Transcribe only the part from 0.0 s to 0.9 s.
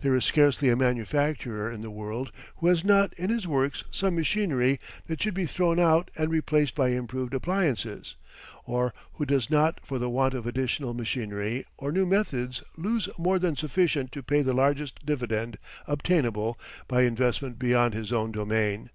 There is scarcely a